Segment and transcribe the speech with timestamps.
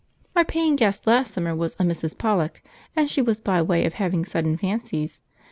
[0.35, 2.17] Our paying guest last summer was a Mrs.
[2.17, 2.63] Pollock,
[2.95, 5.21] and she was by way of having sudden fancies.